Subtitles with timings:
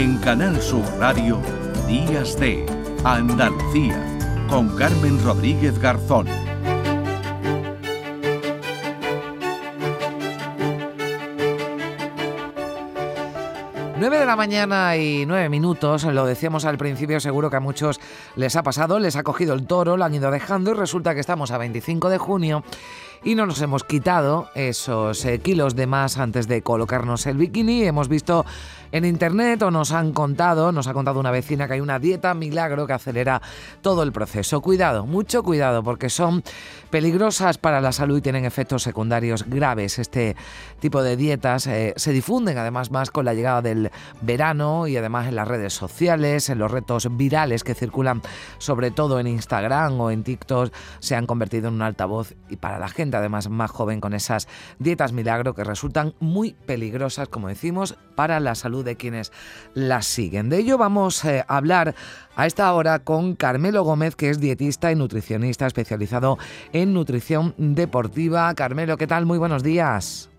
[0.00, 1.42] En Canal Sur Radio,
[1.86, 2.64] Días de
[3.04, 4.02] Andalucía,
[4.48, 6.26] con Carmen Rodríguez Garzón.
[13.98, 18.00] 9 de la mañana y 9 minutos, lo decíamos al principio, seguro que a muchos
[18.36, 21.20] les ha pasado, les ha cogido el toro, lo han ido dejando y resulta que
[21.20, 22.64] estamos a 25 de junio
[23.22, 27.84] y no nos hemos quitado esos eh, kilos de más antes de colocarnos el bikini.
[27.84, 28.46] Hemos visto
[28.92, 32.32] en internet o nos han contado, nos ha contado una vecina que hay una dieta
[32.34, 33.42] milagro que acelera
[33.82, 34.62] todo el proceso.
[34.62, 36.42] Cuidado, mucho cuidado, porque son
[36.90, 39.98] peligrosas para la salud y tienen efectos secundarios graves.
[39.98, 40.34] Este
[40.80, 43.90] tipo de dietas eh, se difunden además más con la llegada del
[44.22, 48.22] verano y además en las redes sociales, en los retos virales que circulan
[48.58, 52.78] sobre todo en Instagram o en TikTok, se han convertido en un altavoz y para
[52.78, 57.96] la gente además más joven con esas dietas milagro que resultan muy peligrosas, como decimos,
[58.14, 59.32] para la salud de quienes
[59.74, 60.48] las siguen.
[60.48, 61.94] De ello vamos eh, a hablar
[62.36, 66.38] a esta hora con Carmelo Gómez, que es dietista y nutricionista especializado
[66.72, 68.52] en nutrición deportiva.
[68.54, 69.26] Carmelo, ¿qué tal?
[69.26, 70.30] Muy buenos días.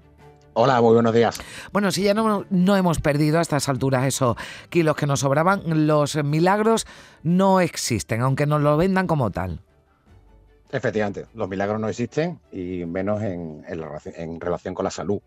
[0.54, 1.40] Hola, muy buenos días.
[1.72, 4.36] Bueno, si ya no, no, hemos perdido a estas alturas esos
[4.70, 6.86] kilos que nos sobraban, los milagros
[7.24, 9.62] no existen, aunque nos lo vendan como tal.
[10.72, 15.20] Efectivamente, los milagros no existen y menos en, relación con la salud.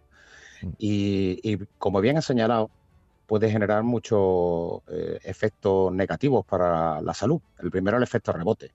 [0.62, 0.68] Mm.
[0.78, 2.70] Y, como bien ha señalado,
[3.26, 7.40] puede generar muchos eh, efectos negativos para la salud.
[7.58, 8.72] El primero, el efecto rebote.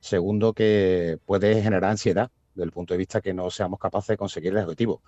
[0.00, 4.16] Segundo, que puede generar ansiedad, desde el punto de vista que no seamos capaces de
[4.18, 5.00] conseguir el objetivo.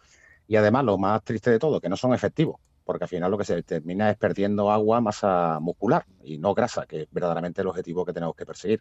[0.49, 3.37] Y además, lo más triste de todo, que no son efectivos porque al final lo
[3.37, 7.67] que se termina es perdiendo agua, masa muscular y no grasa, que es verdaderamente el
[7.67, 8.81] objetivo que tenemos que perseguir.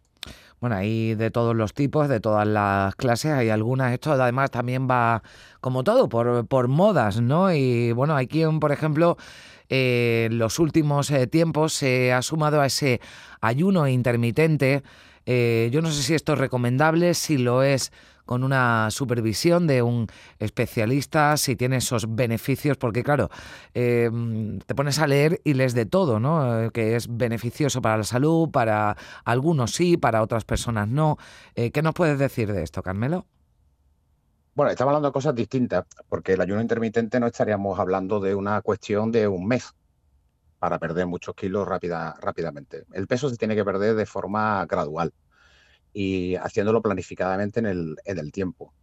[0.62, 4.88] Bueno, hay de todos los tipos, de todas las clases, hay algunas, esto además también
[4.88, 5.24] va
[5.60, 7.52] como todo, por, por modas, ¿no?
[7.52, 9.18] Y bueno, hay quien, por ejemplo,
[9.70, 13.02] eh, en los últimos eh, tiempos se ha sumado a ese
[13.42, 14.84] ayuno intermitente.
[15.26, 17.92] Eh, yo no sé si esto es recomendable, si lo es
[18.26, 20.08] con una supervisión de un
[20.40, 23.30] especialista, si tiene esos beneficios, porque claro,
[23.74, 26.64] em, te pones a leer y lees de todo, ¿no?
[26.64, 31.18] Eh, que es beneficioso para la salud, para algunos sí, para otras personas no.
[31.56, 33.26] Eh, ¿Qué nos puedes decir de esto, Carmelo?
[34.56, 38.62] Bueno, estamos hablando de cosas distintas, porque el ayuno intermitente no estaríamos hablando de una
[38.62, 39.74] cuestión de un mes
[40.60, 42.86] para perder muchos kilos rápida, rápidamente.
[42.94, 45.14] El peso se tiene que perder de forma gradual
[45.98, 48.74] y haciéndolo planificadamente en el, en el tiempo.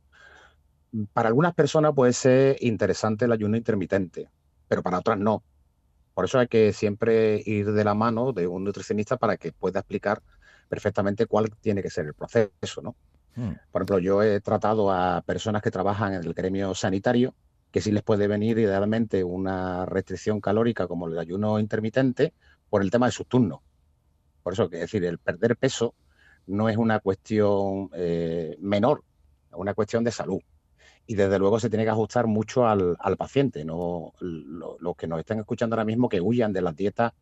[1.12, 4.30] Para algunas personas puede ser interesante el ayuno intermitente,
[4.66, 5.44] pero para otras no.
[6.14, 9.80] Por eso hay que siempre ir de la mano de un nutricionista para que pueda
[9.80, 10.22] explicar
[10.70, 12.96] perfectamente cuál tiene que ser el proceso, ¿no?
[13.36, 13.52] Hmm.
[13.70, 17.34] Por ejemplo, yo he tratado a personas que trabajan en el gremio sanitario
[17.70, 22.32] que sí les puede venir idealmente una restricción calórica como el ayuno intermitente
[22.70, 23.60] por el tema de sus turnos.
[24.42, 25.94] Por eso, que decir, el perder peso
[26.46, 29.04] no es una cuestión eh, menor,
[29.50, 30.40] es una cuestión de salud.
[31.06, 35.40] Y desde luego se tiene que ajustar mucho al, paciente, no los que nos estén
[35.40, 37.12] escuchando ahora mismo que huyan de las dietas,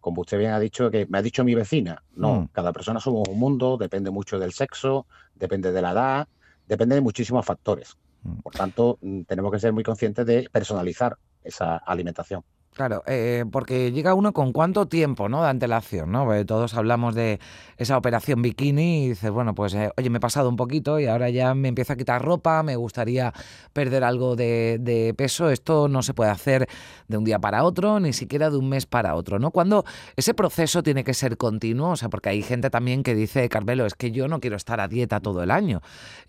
[0.00, 2.02] como usted bien ha dicho, que me ha dicho mi vecina.
[2.14, 2.48] No, mm.
[2.52, 6.28] cada persona somos un mundo, depende mucho del sexo, depende de la edad,
[6.68, 7.96] depende de muchísimos factores.
[8.22, 8.40] Mm.
[8.40, 12.44] Por tanto, mm, tenemos que ser muy conscientes de personalizar esa alimentación.
[12.74, 15.44] Claro, eh, porque llega uno con cuánto tiempo, ¿no?
[15.44, 16.26] De antelación, ¿no?
[16.44, 17.38] todos hablamos de
[17.76, 21.06] esa operación bikini y dices, bueno, pues, eh, oye, me he pasado un poquito y
[21.06, 23.32] ahora ya me empiezo a quitar ropa, me gustaría
[23.72, 25.50] perder algo de, peso.
[25.50, 26.68] Esto no se puede hacer
[27.06, 29.52] de un día para otro, ni siquiera de un mes para otro, ¿no?
[29.52, 29.84] Cuando
[30.16, 33.86] ese proceso tiene que ser continuo, o sea, porque hay gente también que dice, Carmelo,
[33.86, 35.80] es que yo no quiero estar a dieta todo el año.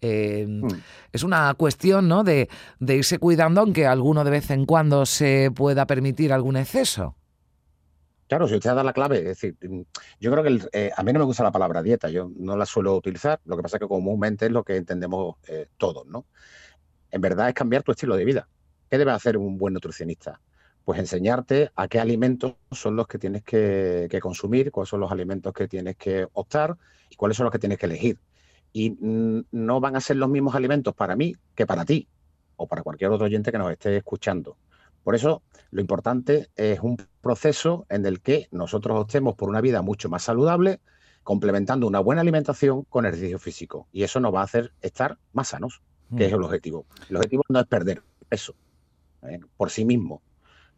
[0.02, 0.68] Eh, mm.
[1.12, 2.24] Es una cuestión, ¿no?
[2.24, 7.16] De, de irse cuidando, aunque alguno de vez en cuando se pueda permitir algún exceso.
[8.28, 9.82] Claro, si usted da la clave, es decir, mm,
[10.20, 12.66] yo creo que eh, a mí no me gusta la palabra dieta, yo no la
[12.66, 16.26] suelo utilizar, lo que pasa es que comúnmente es lo que entendemos eh, todos, ¿no?
[17.12, 18.50] En verdad es cambiar tu estilo de vida.
[18.90, 20.42] ¿Qué debe hacer un buen nutricionista?
[20.84, 25.54] Pues enseñarte a qué alimentos son los que tienes que, consumir, cuáles son los alimentos
[25.54, 26.78] que tienes que optar
[27.10, 28.20] y cuáles son los que tienes que elegir.
[28.74, 32.08] Y mm, no van a ser los mismos alimentos para mí que para ti
[32.56, 34.58] o para cualquier otro oyente que nos esté escuchando.
[35.06, 39.84] Por eso, lo importante es un proceso en el que nosotros optemos por una vida
[39.84, 40.80] mucho más saludable,
[41.22, 43.88] complementando una buena alimentación con ejercicio físico.
[43.92, 45.84] Y eso nos va a hacer estar más sanos,
[46.18, 46.36] que es mm.
[46.36, 46.88] el objetivo.
[47.08, 48.56] El objetivo no es perder peso
[49.30, 49.42] ¿eh?
[49.56, 50.24] por sí mismo.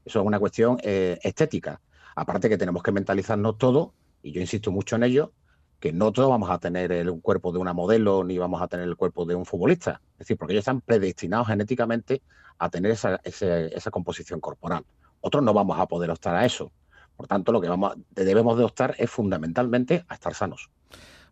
[0.04, 1.80] Eso es una cuestión eh, estética.
[2.14, 5.32] Aparte que tenemos que mentalizarnos todo, y yo insisto mucho en ello,
[5.80, 8.88] que no todos vamos a tener el cuerpo de una modelo ni vamos a tener
[8.88, 10.02] el cuerpo de un futbolista.
[10.14, 12.22] Es decir, porque ellos están predestinados genéticamente
[12.58, 14.86] a tener esa, composición corporal.
[15.22, 16.72] Otros no vamos a poder optar a eso.
[17.16, 20.70] Por tanto, lo que vamos, debemos de optar es fundamentalmente a estar sanos.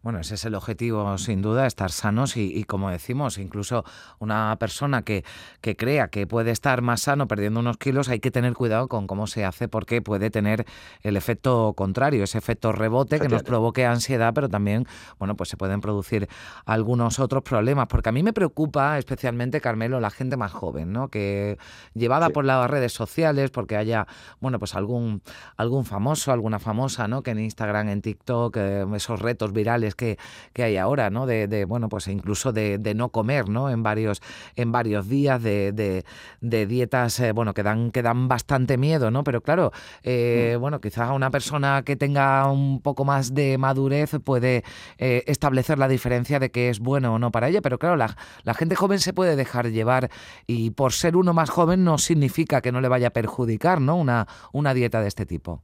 [0.06, 3.84] Bueno, ese es el objetivo, sin duda, estar sanos y, como decimos, incluso
[4.20, 5.26] una persona que,
[5.62, 9.08] que, crea que puede estar más sano perdiendo unos kilos, hay que tener cuidado con
[9.08, 10.68] cómo se hace porque puede tener
[11.02, 14.86] el efecto contrario, ese efecto rebote que nos provoque ansiedad, pero también,
[15.18, 16.30] bueno, pues se pueden producir
[16.66, 17.88] algunos otros problemas.
[17.88, 21.08] Porque a mí me preocupa especialmente, Carmelo, la gente más joven, ¿no?
[21.08, 21.58] Que
[21.96, 24.06] llevada por las redes sociales, porque haya,
[24.40, 25.24] bueno, pues algún,
[25.58, 27.24] algún famoso, alguna famosa, ¿no?
[27.24, 30.18] Que en Instagram, en TikTok, eh, esos retos virales que,
[30.56, 31.26] hay ahora, ¿no?
[31.26, 33.70] De, bueno, pues incluso de, no comer, ¿no?
[33.70, 34.22] En varios,
[34.56, 36.04] en varios días, de,
[36.42, 39.24] dietas, eh, bueno, que dan, que dan bastante miedo, ¿no?
[39.24, 39.72] Pero claro,
[40.04, 40.62] eh, mm.
[40.62, 44.64] bueno, quizás una persona que tenga un poco más de madurez puede
[44.98, 48.16] eh, establecer la diferencia de que es bueno o no para ella, pero claro, la,
[48.44, 50.10] la gente joven se puede dejar llevar
[50.48, 53.96] y por ser uno más joven no significa que no le vaya a perjudicar, ¿no?
[53.96, 55.64] Una, una dieta de este tipo.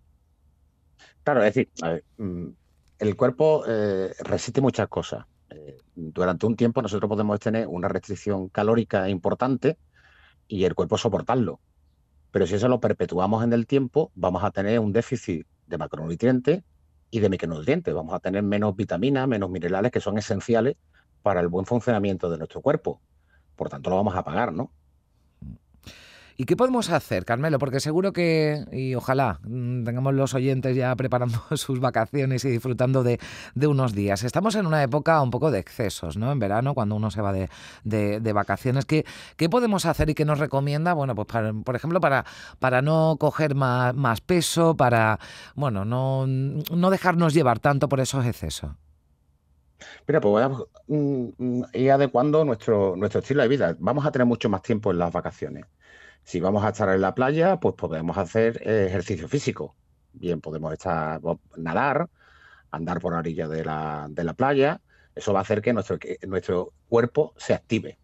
[1.24, 1.70] Claro, es decir,
[2.18, 2.48] mm,
[3.02, 5.26] el cuerpo eh, resiste muchas cosas.
[5.50, 9.80] Eh, durante un tiempo nosotros podemos tener una restricción calórica importante
[10.48, 11.60] y el cuerpo soportarlo.
[12.30, 16.64] Pero si eso lo perpetuamos en el tiempo, vamos a tener un déficit de macronutrientes
[17.10, 17.92] y de micronutrientes.
[17.92, 20.78] Vamos a tener menos vitaminas, menos minerales que son esenciales
[21.24, 23.02] para el buen funcionamiento de nuestro cuerpo.
[23.56, 24.72] Por tanto, lo vamos a pagar, ¿no?
[26.42, 27.60] ¿Y qué podemos hacer, Carmelo?
[27.60, 33.04] Porque seguro que, y ojalá mm, tengamos los oyentes ya preparando sus vacaciones y disfrutando
[33.04, 33.20] de,
[33.64, 34.24] unos días.
[34.24, 36.32] Estamos en una época un poco de excesos, ¿no?
[36.32, 38.86] En verano, cuando uno se va de, vacaciones.
[38.86, 39.06] ¿Qué,
[39.38, 40.94] ¿Qué, podemos hacer y qué nos recomienda?
[40.94, 41.28] Bueno, pues
[41.64, 42.26] por ejemplo, para,
[42.58, 45.20] para no coger más, peso, para,
[45.54, 48.72] bueno, no, no dejarnos llevar tanto por esos excesos.
[50.08, 53.76] Mira, pues vamos a mm, mm, ir adecuando nuestro estilo de vida.
[53.78, 55.66] Vamos a tener mucho más tiempo en las vacaciones.
[56.24, 59.76] Si vamos a estar en la playa, pues podemos hacer eh, ejercicio físico.
[60.14, 61.20] Bien, podemos estar,
[61.58, 62.10] nadar,
[62.72, 64.82] andar por la orilla de la, playa.
[65.16, 65.98] Eso va a hacer que nuestro,
[66.28, 67.98] nuestro cuerpo se active.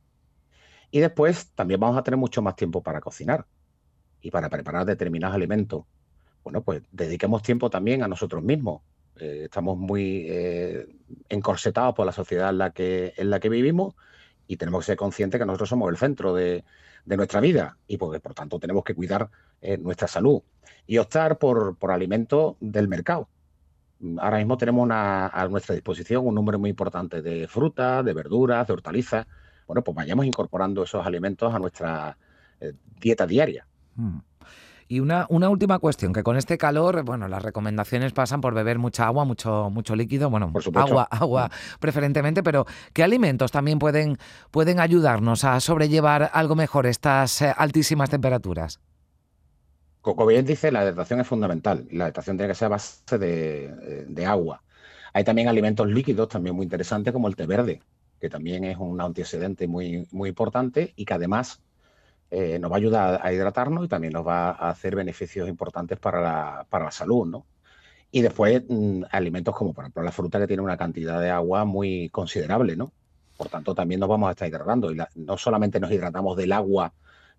[0.92, 3.46] Y después también vamos a tener mucho más tiempo para cocinar
[4.22, 5.86] y para preparar determinados alimentos.
[6.44, 8.82] Bueno, pues dediquemos tiempo también a nosotros mismos.
[9.18, 10.88] Eh, estamos muy eh,
[11.30, 13.96] encorsetados por la sociedad en la, que, en la que vivimos
[14.48, 16.64] y tenemos que ser conscientes que nosotros somos el centro de,
[17.06, 19.30] de nuestra vida y porque por tanto tenemos que cuidar
[19.62, 20.42] eh, nuestra salud
[20.86, 23.30] y optar por, por alimentos del mercado.
[24.20, 28.74] Ahora mismo tenemos a nuestra disposición un número muy importante de frutas, de verduras, de
[28.74, 29.26] hortalizas.
[29.66, 32.18] Bueno, pues vayamos incorporando esos alimentos a nuestra
[32.60, 33.66] eh, dieta diaria.
[33.96, 34.20] Mm.
[34.90, 38.80] Y una, una última cuestión, que con este calor, bueno, las recomendaciones pasan por beber
[38.80, 41.80] mucha agua, mucho, mucho líquido, bueno, agua, agua mm.
[41.80, 44.18] preferentemente, pero ¿qué alimentos también pueden,
[44.50, 48.80] pueden ayudarnos a sobrellevar algo mejor estas eh, altísimas temperaturas?
[50.00, 53.66] Como bien dice, la hidratación es fundamental la hidratación tiene que ser a base de,
[53.66, 54.64] eh, de agua.
[55.12, 57.82] Hay también alimentos líquidos también muy interesantes como el té verde,
[58.22, 61.62] que también es un antioxidante muy, muy importante y que además
[62.30, 65.98] eh, nos va a ayudar a hidratarnos y también nos va a hacer beneficios importantes
[65.98, 67.46] para la, para la salud, ¿no?
[68.12, 71.66] Y después mm, alimentos como por ejemplo la fruta que tiene una cantidad de agua
[71.66, 72.92] muy considerable, ¿no?
[73.38, 74.92] Por tanto, también nos vamos a estar hidratando.
[74.92, 76.92] Y no solamente nos hidratamos del agua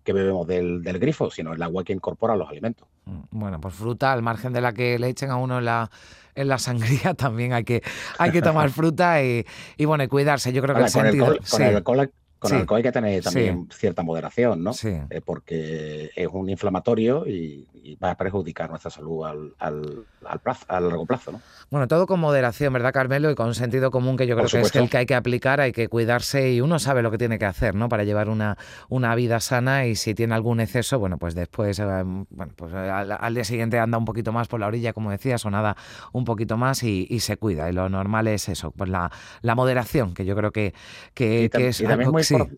[0.03, 2.87] que bebemos del, grifo, sino el agua que incorpora los alimentos.
[3.05, 5.91] Mm, bueno, pues fruta, al margen de la que le echen a uno en la,
[6.35, 7.83] en la sangría, también hay que,
[8.17, 9.45] hay que tomar fruta y,
[9.85, 10.53] bueno, y cuidarse.
[10.53, 11.37] Yo creo que el sentido...
[11.49, 14.71] Con el alcohol hay que tener también cierta moderación, ¿no?
[14.83, 17.67] Eh, porque es un inflamatorio y,
[18.01, 21.41] va a perjudicar nuestra salud al, al, plazo, a largo plazo, ¿no?
[21.71, 23.31] Bueno, todo con moderación, ¿verdad, Carmelo?
[23.31, 25.71] Y con sentido común que yo creo que es el que hay que aplicar, hay
[25.71, 27.89] que cuidarse y uno sabe lo que tiene que hacer, ¿no?
[27.89, 28.57] Para llevar una,
[28.89, 33.33] una vida sana y si tiene algún exceso, bueno, pues después, eh, bueno, pues al,
[33.33, 35.75] día siguiente anda un poquito más por la orilla, como decías, o nada
[36.11, 37.69] un poquito más y, se cuida.
[37.69, 40.73] Y lo normal es eso, pues la, la moderación, que yo creo que,
[41.13, 42.11] que, es algo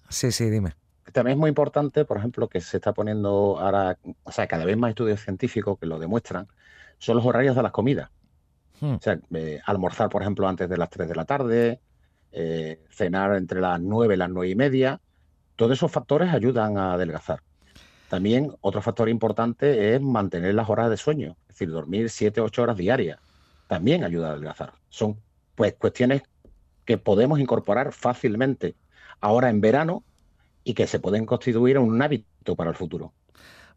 [0.09, 0.73] Sí, sí, dime.
[1.11, 4.77] También es muy importante, por ejemplo, que se está poniendo ahora, o sea, cada vez
[4.77, 6.47] más estudios científicos que lo demuestran,
[6.99, 8.09] son los horarios de las comidas.
[8.79, 8.95] Hmm.
[8.95, 11.79] O sea, eh, almorzar, por ejemplo, antes de las 3 de la tarde,
[12.31, 15.01] eh, cenar entre las 9 y las 9 y media.
[15.55, 17.41] Todos esos factores ayudan a adelgazar.
[18.09, 22.45] También otro factor importante es mantener las horas de sueño, es decir, dormir 7 o
[22.45, 23.19] 8 horas diarias.
[23.67, 24.73] También ayuda a adelgazar.
[24.89, 25.17] Son
[25.55, 26.23] pues cuestiones
[26.85, 28.75] que podemos incorporar fácilmente
[29.21, 30.03] ahora en verano
[30.63, 33.13] y que se pueden constituir en un hábito para el futuro.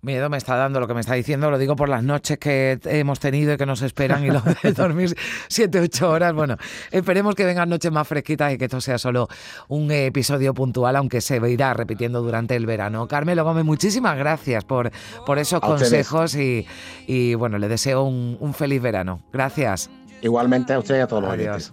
[0.04, 2.78] Miedo me está dando lo que me está diciendo, lo digo por las noches que
[2.84, 5.16] hemos tenido y que nos esperan y lo de dormir
[5.48, 6.34] 7, 8 horas.
[6.34, 6.58] Bueno,
[6.90, 9.28] esperemos que vengan noches más fresquitas y que esto sea solo
[9.68, 13.08] un episodio puntual, aunque se irá repitiendo durante el verano.
[13.08, 14.90] Carmelo Gómez, muchísimas gracias por,
[15.24, 16.66] por esos consejos y,
[17.06, 19.22] y, bueno, le deseo un, un, feliz verano.
[19.32, 19.88] Gracias.
[20.20, 21.72] Igualmente a usted y a todos los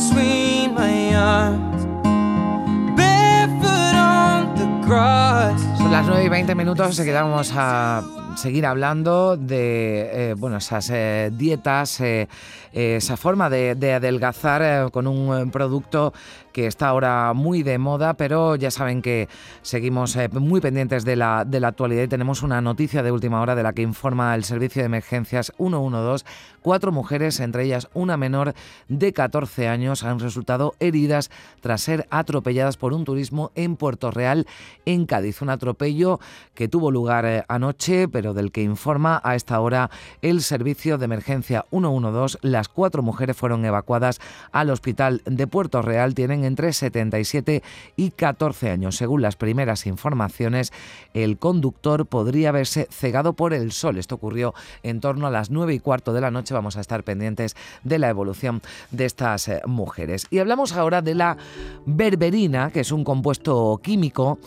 [0.00, 1.84] Between my arms,
[2.96, 5.60] barefoot on the grass.
[5.76, 8.02] Son las 9 y 20 minutos, se quedamos a
[8.36, 12.28] seguir hablando de eh, bueno, esas eh, dietas, eh,
[12.72, 16.12] esa forma de, de adelgazar con un producto
[16.52, 19.28] que está ahora muy de moda, pero ya saben que
[19.62, 23.40] seguimos eh, muy pendientes de la, de la actualidad y tenemos una noticia de última
[23.40, 26.24] hora de la que informa el Servicio de Emergencias 112.
[26.62, 28.54] Cuatro mujeres, entre ellas una menor
[28.88, 34.46] de 14 años, han resultado heridas tras ser atropelladas por un turismo en Puerto Real,
[34.84, 35.40] en Cádiz.
[35.42, 36.20] Un atropello
[36.54, 41.06] que tuvo lugar eh, anoche, pero del que informa a esta hora el Servicio de
[41.06, 42.38] Emergencia 112.
[42.60, 44.20] Las cuatro mujeres fueron evacuadas
[44.52, 46.14] al hospital de Puerto Real.
[46.14, 47.62] Tienen entre 77
[47.96, 48.96] y 14 años.
[48.96, 50.70] Según las primeras informaciones,
[51.14, 53.96] el conductor podría haberse cegado por el sol.
[53.96, 54.52] Esto ocurrió
[54.82, 56.52] en torno a las 9 y cuarto de la noche.
[56.52, 60.26] Vamos a estar pendientes de la evolución de estas eh, mujeres.
[60.28, 61.38] Y hablamos ahora de la
[61.86, 64.38] berberina, que es un compuesto químico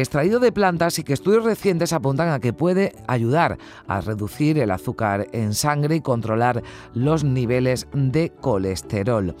[0.00, 4.70] extraído de plantas y que estudios recientes apuntan a que puede ayudar a reducir el
[4.70, 6.62] azúcar en sangre y controlar
[6.94, 9.34] los niveles de colesterol.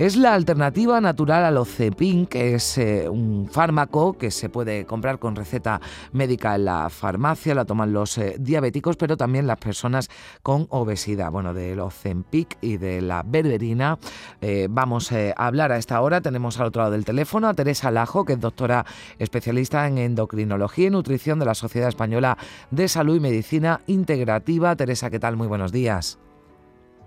[0.00, 5.18] Es la alternativa natural al Ocepin, que es eh, un fármaco que se puede comprar
[5.18, 5.78] con receta
[6.12, 10.08] médica en la farmacia, la toman los eh, diabéticos, pero también las personas
[10.42, 11.30] con obesidad.
[11.30, 13.98] Bueno, del Ozempic y de la berberina
[14.40, 16.22] eh, vamos a hablar a esta hora.
[16.22, 18.86] Tenemos al otro lado del teléfono a Teresa Lajo, que es doctora
[19.18, 22.38] especialista en endocrinología y nutrición de la Sociedad Española
[22.70, 24.74] de Salud y Medicina Integrativa.
[24.76, 25.36] Teresa, ¿qué tal?
[25.36, 26.18] Muy buenos días.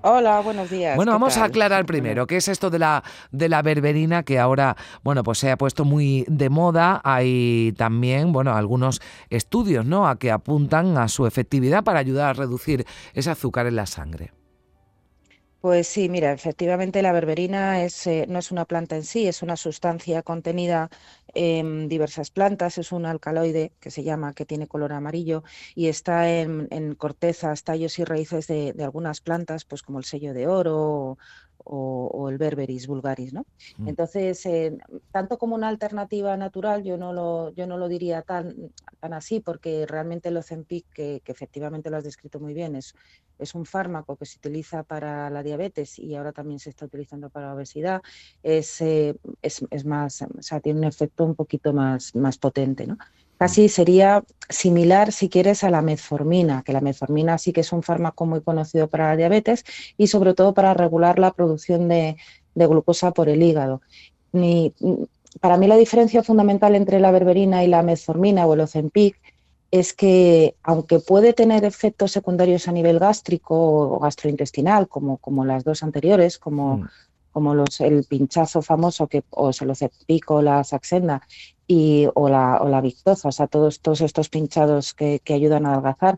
[0.06, 0.98] Hola, buenos días.
[0.98, 4.76] Bueno, vamos a aclarar primero qué es esto de la de la berberina que ahora,
[5.02, 7.00] bueno, pues se ha puesto muy de moda.
[7.06, 10.06] Hay también, bueno, algunos estudios, ¿no?
[10.06, 14.34] A que apuntan a su efectividad para ayudar a reducir ese azúcar en la sangre.
[15.64, 19.42] Pues sí, mira, efectivamente la berberina es, eh, no es una planta en sí, es
[19.42, 20.90] una sustancia contenida
[21.34, 25.44] en diversas plantas, es un alcaloide que se llama, que tiene color amarillo
[25.74, 30.34] y está en, cortezas, tallos y raíces de, de, algunas plantas, pues como el sello
[30.34, 31.18] de oro o,
[32.30, 33.46] el Berberis vulgaris, ¿no?
[33.78, 33.88] Mm.
[33.90, 34.78] Entonces, eh,
[35.12, 39.40] tanto como una alternativa natural, yo no lo, yo no lo diría tan, tan así,
[39.40, 42.94] porque realmente el Ozempic, que, que efectivamente lo has descrito muy bien, es,
[43.40, 47.30] es un fármaco que se utiliza para la diabetes y ahora también se está utilizando
[47.30, 48.02] para la obesidad,
[48.42, 52.88] es, eh, es, es más, o sea, tiene un efecto un poquito más, más potente,
[52.88, 52.98] ¿no?
[53.44, 57.84] Casi sería similar, si quieres, a la metformina, que la metformina sí que es un
[57.84, 59.66] fármaco muy conocido para la diabetes
[59.98, 62.16] y sobre todo para regular la producción de,
[62.56, 63.82] glucosa por el hígado.
[65.42, 69.20] para mí la diferencia fundamental entre la berberina y la metformina o el Ozempic
[69.72, 75.66] es que aunque puede tener efectos secundarios a nivel gástrico o gastrointestinal, como, como las
[75.66, 76.90] dos anteriores, como, mm.
[77.34, 81.24] como los, el pinchazo famoso que, o el Ozempic o la Saxenda,
[81.68, 85.66] y, o, la, o la victoza, o sea, todos, todos estos pinchados que, que ayudan
[85.66, 86.18] a adelgazar,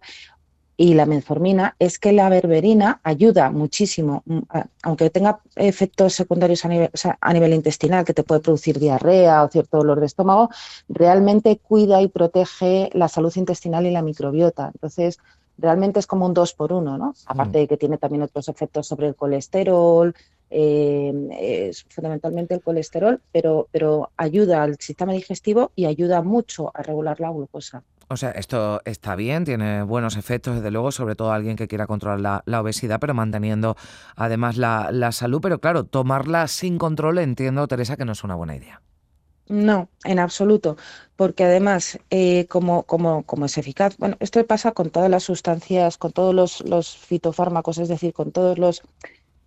[0.77, 4.39] y la metformina es que la berberina ayuda muchísimo, mm,
[4.83, 6.89] aunque tenga efectos secundarios a nivel,
[7.21, 10.49] a nivel, intestinal, que te puede producir diarrea o cierto dolor de estómago,
[10.89, 14.71] realmente cuida y protege la salud intestinal y la microbiota.
[14.73, 15.19] Entonces,
[15.57, 17.13] realmente es como un dos por uno, ¿no?
[17.25, 20.13] Aparte de que tiene también otros efectos sobre el colesterol,
[20.49, 26.83] eh, es fundamentalmente el colesterol, pero, pero ayuda al sistema digestivo y ayuda mucho a
[26.83, 27.83] regular la glucosa.
[28.07, 31.87] O sea, esto está bien, tiene buenos efectos, desde luego, sobre todo alguien que quiera
[31.87, 33.75] controlar la, obesidad, pero manteniendo
[34.15, 35.41] además la, la salud.
[35.41, 38.81] Pero claro, tomarla sin control, entiendo, Teresa, que no es una buena idea.
[39.47, 40.75] No, en absoluto,
[41.15, 45.99] porque además, eh, como, como, como, es eficaz, bueno, esto pasa con todas las sustancias,
[45.99, 48.81] con todos los, los fitofármacos, es decir, con todos los,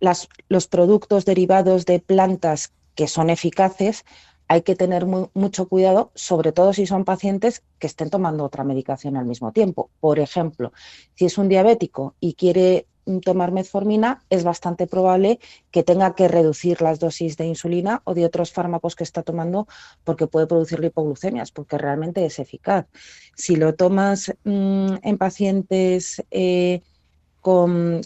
[0.00, 4.04] los productos derivados de plantas que son eficaces,
[4.48, 9.16] hay que tener mucho cuidado, sobre todo si son pacientes que estén tomando otra medicación
[9.16, 9.90] al mismo tiempo.
[10.00, 10.72] Por ejemplo,
[11.14, 12.86] si es un diabético y quiere
[13.24, 15.38] tomar metformina, es bastante probable
[15.70, 19.66] que tenga que reducir las dosis de insulina o de otros fármacos que está tomando
[20.04, 22.86] porque puede producir hipoglucemias, porque realmente es eficaz.
[23.34, 26.82] Si lo tomas mm, en pacientes eh,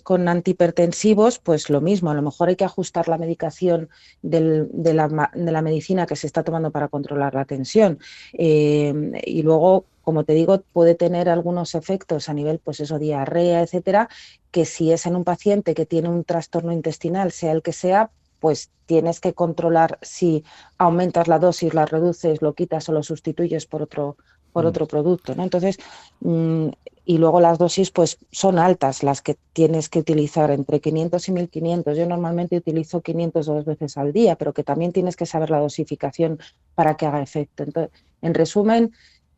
[0.04, 3.88] con, antihipertensivos, pues lo mismo, a lo mejor hay que ajustar la medicación
[4.22, 7.98] de, la, medicina que se está tomando para controlar la tensión.
[8.34, 13.62] Eh, y luego como te digo, puede tener algunos efectos a nivel, pues eso, diarrea,
[13.62, 14.08] etcétera,
[14.50, 18.10] que si es en un paciente que tiene un trastorno intestinal, sea el que sea,
[18.40, 20.42] pues tienes que controlar si
[20.76, 24.16] aumentas la dosis, la reduces, lo quitas o lo sustituyes por otro,
[24.52, 24.68] por mm.
[24.68, 25.44] otro producto, ¿no?
[25.44, 25.78] Entonces,
[26.20, 26.70] mm,
[27.04, 31.32] y luego las dosis pues son altas las que tienes que utilizar entre 500 y
[31.32, 31.96] 1500.
[31.96, 35.58] Yo normalmente utilizo 500 dos veces al día, pero que también tienes que saber la
[35.58, 36.38] dosificación
[36.74, 37.64] para que haga efecto.
[37.64, 37.92] Entonces,
[38.22, 38.92] en resumen,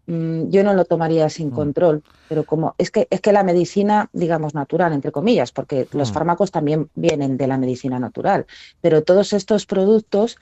[0.06, 1.54] Mm, yo no lo tomaría sin mm.
[1.54, 6.10] control, pero como es que es que la medicina, digamos, natural, entre comillas, porque los
[6.10, 6.14] mm.
[6.14, 8.46] fármacos también vienen de la medicina natural,
[8.80, 10.36] pero todos estos productos,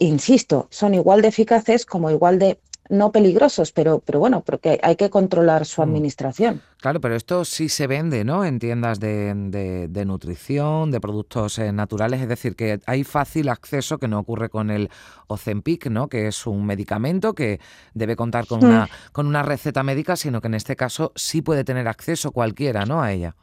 [0.00, 2.58] insisto, son igual de eficaces como igual de
[2.88, 5.84] no peligrosos, pero, pero bueno, porque hay que controlar su mm.
[5.84, 6.62] administración.
[6.78, 8.44] Claro, pero esto sí se vende, ¿no?
[8.44, 13.98] En tiendas de, de, nutrición, de productos eh, naturales, es decir, que hay fácil acceso
[13.98, 14.88] que no ocurre con el
[15.26, 16.08] Ozempic, ¿no?
[16.08, 17.60] Que es un medicamento que
[17.94, 21.64] debe contar con, una, con una receta médica, sino que en este caso sí puede
[21.64, 23.02] tener acceso cualquiera, ¿no?
[23.02, 23.34] A ella.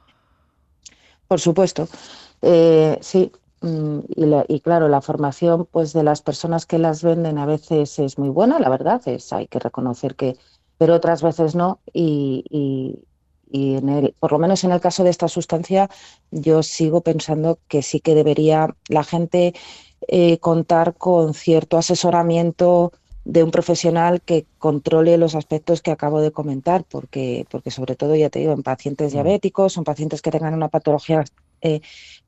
[1.28, 1.88] Por supuesto.
[2.42, 3.32] Eh, sí,
[3.66, 4.02] Mm,
[4.48, 8.30] y, claro, la formación pues de las personas que las venden a veces es muy
[8.30, 10.38] buena, la verdad, es hay que reconocer que,
[10.78, 11.80] pero otras veces no.
[11.92, 12.44] Y,
[13.52, 15.90] en el, por lo menos en el caso de esta sustancia,
[16.30, 19.56] yo sigo pensando que sí que debería la gente
[20.08, 22.92] eh, contar con cierto asesoramiento
[23.24, 28.16] de un profesional que controle los aspectos que acabo de comentar, porque, porque sobre todo,
[28.16, 29.16] ya te digo, en pacientes mm.
[29.16, 31.24] diabéticos, son pacientes que tengan una patología
[31.62, 31.82] eh,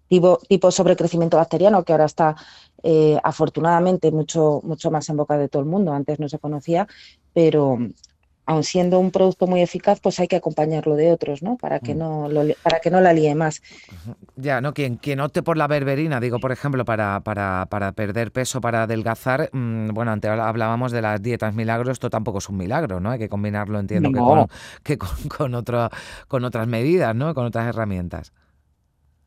[0.08, 2.36] tipo, tipo sobrecrecimiento bacteriano, que ahora está
[2.84, 6.88] eh, afortunadamente mucho, mucho más en boca de todo el mundo, antes no se conocía,
[7.34, 7.78] pero
[8.48, 11.58] aun siendo un producto muy eficaz, pues hay que acompañarlo de otros, ¿no?
[11.58, 11.98] Para que mm.
[11.98, 12.30] no
[12.63, 13.62] para que no la líe más.
[14.38, 14.74] Ya, ¿no?
[14.74, 18.84] Quien, quien opte por la berberina, digo, por ejemplo, para, para, para perder peso, para
[18.84, 23.12] adelgazar, mm, bueno, antes hablábamos de las dietas milagros, esto tampoco es un milagro, ¿no?
[23.12, 24.48] Hay que combinarlo, entiendo, que, con,
[24.82, 25.65] que con, con,
[26.30, 27.36] con otras medidas, ¿no?
[27.36, 28.32] Con otras herramientas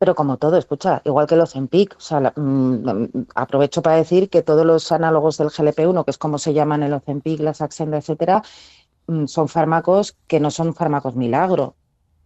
[0.01, 4.41] pero como todo, escucha, igual que los EMPIC, o sea, mm, aprovecho para decir que
[4.41, 8.41] todos los análogos del GLP-1, que es como se llaman el Ozempic, la Saxenda, etcétera,
[9.05, 11.75] mm, son fármacos que no son fármacos milagro,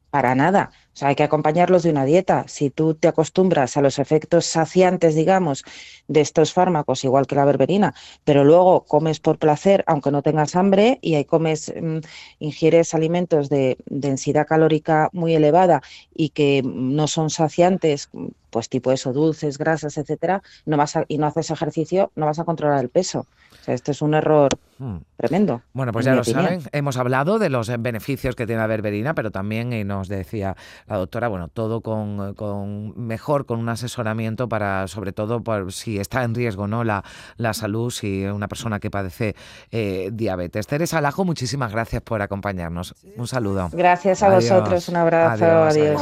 [0.09, 0.71] para nada.
[0.95, 2.45] O sea, hay que acompañarlos de una dieta.
[2.47, 5.65] Si tú te acostumbras a los efectos saciantes, digamos,
[6.07, 10.55] de estos fármacos, igual que la berberina, pero luego comes por placer, aunque no tengas
[10.55, 11.97] hambre, y ahí comes, mm,
[12.39, 15.81] ingieres alimentos de densidad calórica muy elevada
[16.13, 18.09] y que no son saciantes,
[18.55, 22.45] pues tipo eso, dulces, grasas, etcétera, no vas y no haces ejercicio, no vas a
[22.45, 23.27] controlar el peso.
[23.51, 24.95] O sea, este es un error hmm.
[25.17, 25.61] tremendo.
[25.73, 29.29] Bueno, pues ya lo saben, hemos hablado de los beneficios que tiene la berberina, pero
[29.29, 30.55] también, y nos decía
[30.87, 36.23] la doctora, bueno, todo con, mejor, con un asesoramiento para, sobre todo, por si está
[36.23, 37.03] en riesgo no la,
[37.35, 39.35] la salud, si una persona que padece
[39.69, 40.65] eh, diabetes.
[40.65, 42.95] Teresa Alajo, muchísimas gracias por acompañarnos.
[43.17, 43.67] Un saludo.
[43.73, 46.01] Gracias a vosotros, un abrazo, adiós.